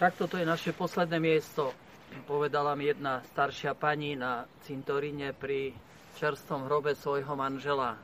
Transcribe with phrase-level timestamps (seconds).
[0.00, 1.76] Tak toto je naše posledné miesto,
[2.24, 5.76] povedala mi jedna staršia pani na cintoríne pri
[6.16, 8.00] čerstvom hrobe svojho manžela.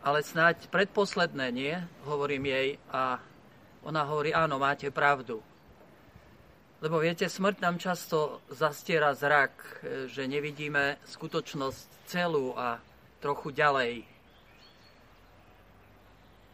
[0.00, 1.76] Ale snáď predposledné, nie?
[2.08, 3.20] Hovorím jej a
[3.84, 5.44] ona hovorí, áno, máte pravdu.
[6.80, 9.52] Lebo viete, smrť nám často zastiera zrak,
[10.08, 12.80] že nevidíme skutočnosť celú a
[13.20, 14.15] trochu ďalej.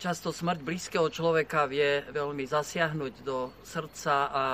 [0.03, 4.47] Často smrť blízkeho človeka vie veľmi zasiahnuť do srdca a,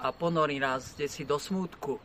[0.00, 2.00] a ponorí nás desi do smútku.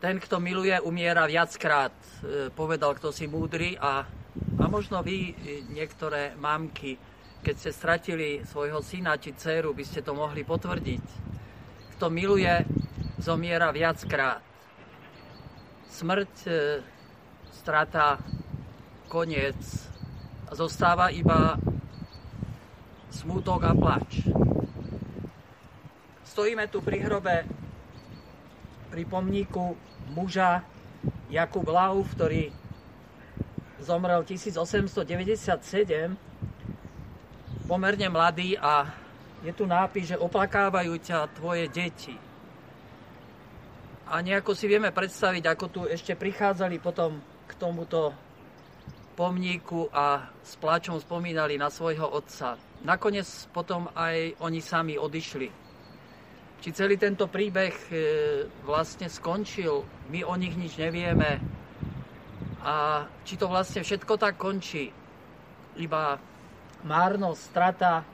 [0.00, 1.92] Ten, kto miluje, umiera viackrát,
[2.24, 4.08] e, povedal kto si múdry a,
[4.56, 6.96] a možno vy, e, niektoré mamky,
[7.44, 11.04] keď ste stratili svojho syna či dceru, by ste to mohli potvrdiť.
[11.92, 12.64] Kto miluje,
[13.20, 14.40] zomiera viackrát.
[15.92, 16.80] Smrť, e,
[17.52, 18.16] strata,
[19.12, 19.91] koniec
[20.52, 21.56] a zostáva iba
[23.08, 24.20] smútok a plač.
[26.28, 27.48] Stojíme tu pri hrobe,
[28.92, 29.72] pri pomníku
[30.12, 30.60] muža
[31.32, 32.52] Jakub Lauf, ktorý
[33.80, 36.20] zomrel 1897,
[37.64, 38.92] pomerne mladý a
[39.40, 42.12] je tu nápis, že oplakávajú ťa tvoje deti.
[44.04, 48.12] A nejako si vieme predstaviť, ako tu ešte prichádzali potom k tomuto
[49.12, 52.56] pomníku a s pláčom spomínali na svojho otca.
[52.82, 55.48] Nakoniec potom aj oni sami odišli.
[56.62, 57.94] Či celý tento príbeh e,
[58.62, 61.42] vlastne skončil, my o nich nič nevieme.
[62.62, 64.94] A či to vlastne všetko tak končí,
[65.78, 66.18] iba
[66.86, 68.06] márnosť, strata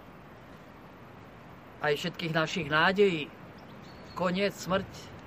[1.79, 3.29] aj všetkých našich nádejí,
[4.17, 5.18] koniec, smrť.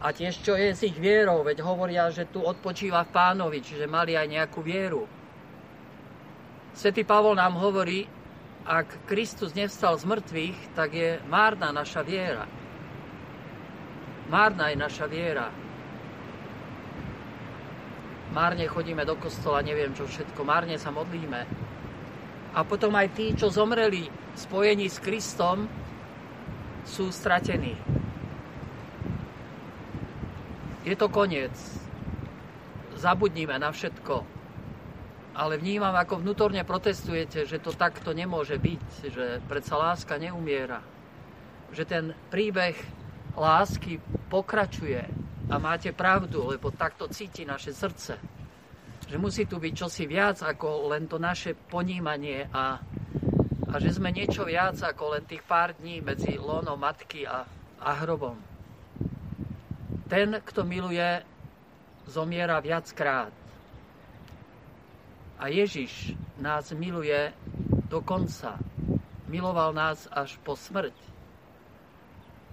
[0.00, 3.84] A tiež čo je s ich vierou, veď hovoria, že tu odpočíva v pánovi, čiže
[3.84, 5.04] mali aj nejakú vieru.
[6.72, 8.08] Svetý Pavol nám hovorí,
[8.64, 12.48] ak Kristus nevstal z mŕtvych, tak je márna naša viera.
[14.32, 15.52] Márna je naša viera.
[18.30, 21.44] Márne chodíme do kostola, neviem čo všetko, márne sa modlíme.
[22.56, 24.06] A potom aj tí, čo zomreli
[24.38, 25.66] spojení s Kristom,
[26.86, 27.99] sú stratení.
[30.84, 31.52] Je to koniec.
[32.96, 34.40] Zabudnime na všetko
[35.40, 40.82] ale vnímam, ako vnútorne protestujete, že to takto nemôže byť, že predsa láska neumiera.
[41.70, 42.74] Že ten príbeh
[43.38, 45.00] lásky pokračuje
[45.50, 48.18] a máte pravdu, lebo takto cíti naše srdce.
[49.06, 52.78] Že musí tu byť čosi viac ako len to naše ponímanie a,
[53.70, 57.46] a že sme niečo viac ako len tých pár dní medzi lónom matky a,
[57.80, 58.49] a hrobom.
[60.10, 61.22] Ten, kto miluje,
[62.10, 63.30] zomiera viackrát.
[65.38, 67.30] A Ježiš nás miluje
[67.86, 68.58] do konca.
[69.30, 70.92] Miloval nás až po smrť.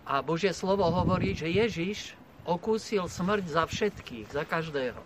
[0.05, 2.13] A Božie slovo hovorí, že Ježiš
[2.45, 5.01] okúsil smrť za všetkých, za každého.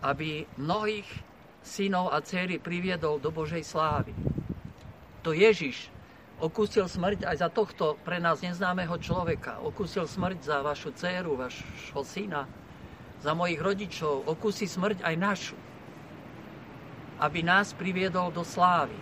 [0.00, 1.06] Aby mnohých
[1.60, 4.16] synov a céry priviedol do Božej slávy.
[5.20, 5.92] To Ježiš
[6.38, 9.58] okúsil smrť aj za tohto pre nás neznámeho človeka.
[9.62, 12.46] Okúsil smrť za vašu dceru, vašho syna,
[13.18, 15.58] za mojich rodičov, okusí smrť aj našu,
[17.18, 18.94] aby nás priviedol do slávy.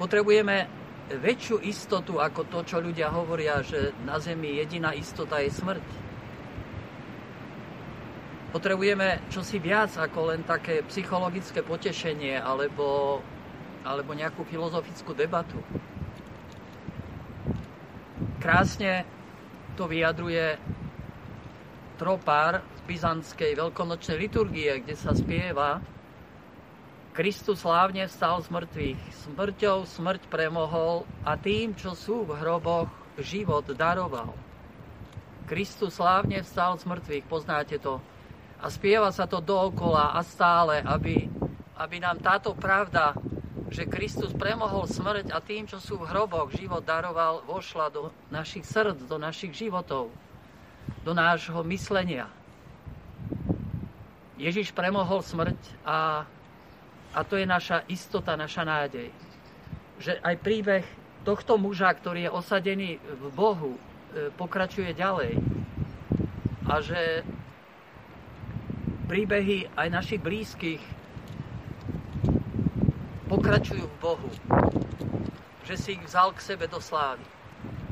[0.00, 0.64] Potrebujeme
[1.12, 5.86] väčšiu istotu ako to, čo ľudia hovoria, že na Zemi jediná istota je smrť.
[8.48, 13.20] Potrebujeme čosi viac ako len také psychologické potešenie alebo,
[13.88, 15.56] alebo nejakú filozofickú debatu.
[18.36, 19.08] Krásne
[19.80, 20.60] to vyjadruje
[21.96, 25.80] tropár z byzantskej veľkonočnej liturgie, kde sa spieva
[27.16, 32.86] Kristus slávne vstal z mŕtvych, smrťou smrť premohol a tým, čo sú v hroboch,
[33.18, 34.30] život daroval.
[35.50, 37.98] Kristus slávne vstal z mŕtvych, poznáte to.
[38.62, 41.26] A spieva sa to dookola a stále, aby,
[41.74, 43.18] aby nám táto pravda,
[43.68, 48.64] že Kristus premohol smrť a tým, čo sú v hroboch, život daroval, vošla do našich
[48.64, 50.08] srdc, do našich životov
[51.04, 52.28] do nášho myslenia.
[54.38, 56.22] Ježiš premohol smrť a,
[57.10, 59.10] a to je naša istota, naša nádej.
[59.98, 60.84] Že aj príbeh
[61.26, 63.80] tohto muža, ktorý je osadený v Bohu, e,
[64.38, 65.42] pokračuje ďalej.
[66.70, 67.26] A že
[69.10, 70.82] príbehy aj našich blízkych
[73.28, 74.28] pokračujú v Bohu.
[75.68, 77.22] Že si ich vzal k sebe do slávy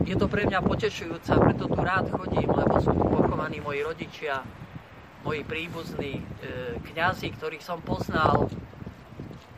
[0.07, 4.45] je to pre mňa potešujúce preto tu rád chodím, lebo sú tu pochovaní moji rodičia,
[5.27, 6.25] moji príbuzní, e,
[6.93, 8.47] kňazi, ktorých som poznal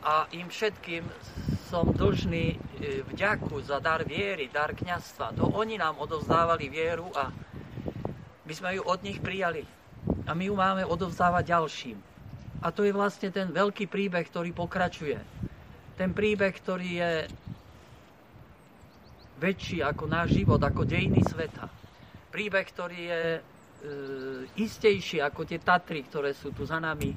[0.01, 1.05] a im všetkým
[1.69, 2.57] som dlžný e,
[3.13, 5.37] vďaku za dar viery, dar kňazstva.
[5.37, 7.29] To oni nám odovzdávali vieru a
[8.47, 9.61] my sme ju od nich prijali.
[10.25, 11.97] A my ju máme odovzdávať ďalším.
[12.65, 15.21] A to je vlastne ten veľký príbeh, ktorý pokračuje.
[15.99, 17.13] Ten príbeh, ktorý je
[19.43, 21.67] väčší ako náš život, ako dejiny sveta.
[22.31, 23.41] Príbeh, ktorý je e,
[24.55, 27.11] istejší ako tie Tatry, ktoré sú tu za nami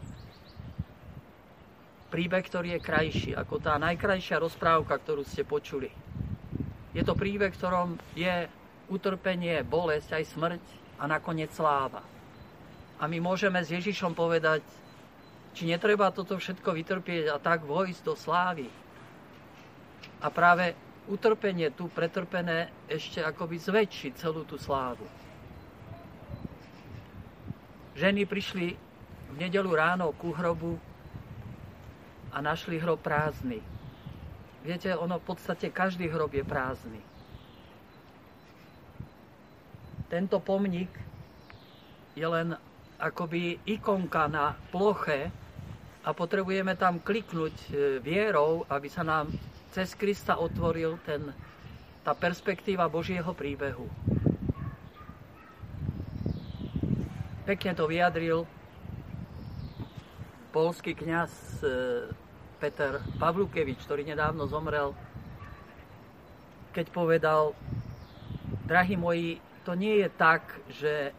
[2.12, 5.88] príbeh, ktorý je krajší ako tá najkrajšia rozprávka, ktorú ste počuli.
[6.92, 8.50] Je to príbeh, ktorom je
[8.92, 10.62] utrpenie, bolesť, aj smrť
[11.00, 12.04] a nakoniec sláva.
[13.00, 14.60] A my môžeme s Ježišom povedať,
[15.52, 18.66] či netreba toto všetko vytrpieť a tak vojsť do slávy.
[20.22, 20.72] A práve
[21.10, 25.04] utrpenie tu pretrpené ešte akoby zväčší celú tú slávu.
[27.92, 28.66] Ženy prišli
[29.32, 30.80] v nedelu ráno ku hrobu
[32.32, 33.60] a našli hrob prázdny.
[34.64, 37.00] Viete, ono v podstate každý hrob je prázdny.
[40.08, 40.92] Tento pomník
[42.16, 42.56] je len
[43.00, 45.41] akoby ikonka na ploche
[46.02, 47.68] a potrebujeme tam kliknúť e,
[48.02, 49.30] vierou, aby sa nám
[49.70, 51.30] cez Krista otvoril ten,
[52.02, 53.86] tá perspektíva Božieho príbehu.
[57.46, 58.46] Pekne to vyjadril
[60.50, 61.30] polský kňaz
[61.62, 61.66] e,
[62.58, 64.94] Peter Pavlukevič, ktorý nedávno zomrel,
[66.74, 67.54] keď povedal,
[68.66, 71.14] drahí moji, to nie je tak, že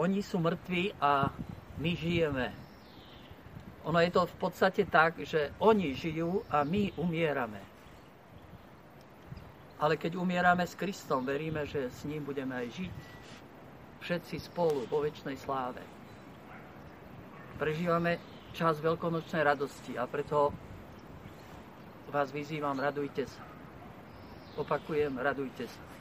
[0.00, 1.28] oni sú mŕtvi a
[1.76, 2.63] my žijeme.
[3.84, 7.60] Ono je to v podstate tak, že oni žijú a my umierame.
[9.76, 12.94] Ale keď umierame s Kristom, veríme, že s ním budeme aj žiť.
[14.00, 15.84] Všetci spolu vo väčšnej sláve.
[17.60, 18.16] Prežívame
[18.56, 20.54] čas veľkonočnej radosti a preto
[22.08, 23.42] vás vyzývam, radujte sa.
[24.56, 25.93] Opakujem, radujte sa.